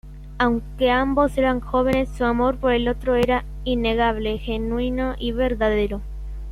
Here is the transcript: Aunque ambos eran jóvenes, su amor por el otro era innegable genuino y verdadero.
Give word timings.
Aunque 0.39 0.89
ambos 0.89 1.37
eran 1.37 1.59
jóvenes, 1.59 2.09
su 2.17 2.25
amor 2.25 2.57
por 2.57 2.71
el 2.71 2.87
otro 2.87 3.13
era 3.15 3.45
innegable 3.65 4.39
genuino 4.39 5.13
y 5.19 5.31
verdadero. 5.31 6.01